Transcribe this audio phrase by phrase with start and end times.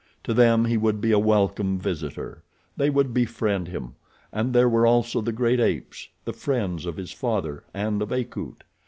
[0.23, 2.41] To them he would be a welcome visitor.
[2.75, 3.93] They would befriend him.
[4.31, 8.63] And there were also the great apes—the friends of his father and of Akut.